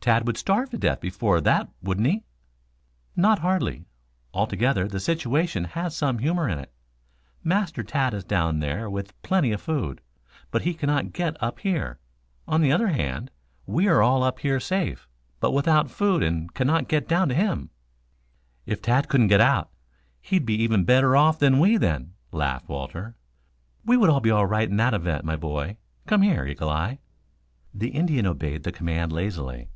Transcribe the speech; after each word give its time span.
Tad 0.00 0.24
would 0.28 0.36
starve 0.36 0.70
to 0.70 0.78
death 0.78 1.00
before 1.00 1.40
that, 1.40 1.68
wouldn't 1.82 2.06
he?" 2.06 2.22
"Not 3.16 3.40
hardly. 3.40 3.86
Altogether, 4.32 4.86
the 4.86 5.00
situation 5.00 5.64
has 5.64 5.96
some 5.96 6.18
humor 6.18 6.48
in 6.48 6.60
it. 6.60 6.72
Master 7.42 7.82
Tad 7.82 8.14
is 8.14 8.22
down 8.22 8.60
there 8.60 8.88
with 8.88 9.20
plenty 9.22 9.50
of 9.50 9.60
food, 9.60 10.00
but 10.52 10.62
he 10.62 10.74
cannot 10.74 11.12
get 11.12 11.36
up 11.42 11.58
here. 11.58 11.98
On 12.46 12.60
the 12.60 12.70
other 12.70 12.86
hand 12.86 13.32
we 13.66 13.88
are 13.88 14.00
up 14.00 14.38
here 14.38 14.60
safe, 14.60 15.08
but 15.40 15.50
without 15.50 15.90
food 15.90 16.22
and 16.22 16.54
cannot 16.54 16.86
get 16.86 17.08
down 17.08 17.28
to 17.28 17.34
him." 17.34 17.70
"If 18.64 18.80
Tad 18.80 19.08
couldn't 19.08 19.26
get 19.26 19.40
out, 19.40 19.70
he'd 20.20 20.46
be 20.46 20.54
even 20.54 20.84
better 20.84 21.16
off 21.16 21.40
than 21.40 21.58
we 21.58 21.78
then," 21.78 22.12
laughed 22.30 22.68
Walter. 22.68 23.16
"We 23.84 23.96
would 23.96 24.08
all 24.10 24.20
be 24.20 24.30
all 24.30 24.46
right 24.46 24.70
in 24.70 24.76
that 24.76 24.94
event, 24.94 25.24
my 25.24 25.34
boy. 25.34 25.78
Come 26.06 26.22
here, 26.22 26.46
Eagle 26.46 26.70
eye." 26.70 27.00
The 27.74 27.88
Indian 27.88 28.24
obeyed 28.24 28.62
the 28.62 28.70
command 28.70 29.12
lazily. 29.12 29.66